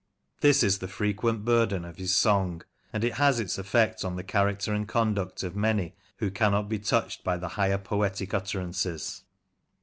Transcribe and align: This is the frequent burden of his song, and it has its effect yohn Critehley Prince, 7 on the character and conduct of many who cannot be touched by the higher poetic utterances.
This 0.39 0.63
is 0.63 0.79
the 0.79 0.87
frequent 0.87 1.45
burden 1.45 1.85
of 1.85 1.97
his 1.97 2.15
song, 2.15 2.63
and 2.91 3.03
it 3.03 3.13
has 3.21 3.39
its 3.39 3.59
effect 3.59 4.01
yohn 4.01 4.13
Critehley 4.13 4.13
Prince, 4.13 4.13
7 4.13 4.13
on 4.13 4.17
the 4.17 4.23
character 4.23 4.73
and 4.73 4.87
conduct 4.87 5.43
of 5.43 5.55
many 5.55 5.93
who 6.17 6.31
cannot 6.31 6.67
be 6.67 6.79
touched 6.79 7.23
by 7.23 7.37
the 7.37 7.49
higher 7.49 7.77
poetic 7.77 8.33
utterances. 8.33 9.21